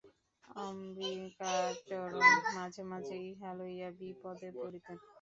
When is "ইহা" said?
3.29-3.51